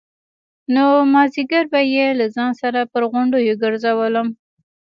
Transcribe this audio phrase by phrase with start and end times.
[0.73, 4.27] نو مازديگر به يې له ځان سره پر غونډيو گرځولم.